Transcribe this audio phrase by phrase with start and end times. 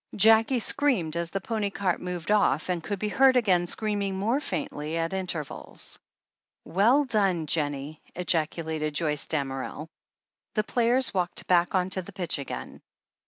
[0.15, 4.39] Jackie screamed as the pony cart moved off, and could be heard again, screaming more
[4.39, 5.99] faintly, at in tervals.
[6.65, 9.89] "Well done, Jennie!" ejaculated Joyce Damerel.
[10.55, 12.81] The players walked bade on to the pitch again.